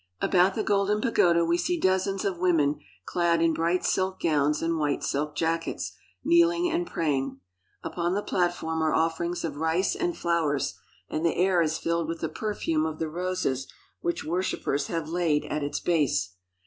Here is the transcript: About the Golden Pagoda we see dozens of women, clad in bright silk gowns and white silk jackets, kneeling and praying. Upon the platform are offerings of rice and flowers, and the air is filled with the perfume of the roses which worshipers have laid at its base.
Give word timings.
About 0.19 0.55
the 0.55 0.63
Golden 0.63 0.99
Pagoda 0.99 1.45
we 1.45 1.59
see 1.59 1.79
dozens 1.79 2.25
of 2.25 2.39
women, 2.39 2.79
clad 3.05 3.39
in 3.39 3.53
bright 3.53 3.85
silk 3.85 4.19
gowns 4.19 4.59
and 4.63 4.79
white 4.79 5.03
silk 5.03 5.35
jackets, 5.35 5.93
kneeling 6.23 6.71
and 6.71 6.87
praying. 6.87 7.39
Upon 7.83 8.15
the 8.15 8.23
platform 8.23 8.81
are 8.81 8.95
offerings 8.95 9.43
of 9.43 9.57
rice 9.57 9.95
and 9.95 10.17
flowers, 10.17 10.73
and 11.07 11.23
the 11.23 11.35
air 11.37 11.61
is 11.61 11.77
filled 11.77 12.07
with 12.07 12.19
the 12.19 12.29
perfume 12.29 12.83
of 12.83 12.97
the 12.97 13.09
roses 13.09 13.67
which 13.99 14.25
worshipers 14.25 14.87
have 14.87 15.07
laid 15.07 15.45
at 15.45 15.61
its 15.61 15.79
base. 15.79 16.31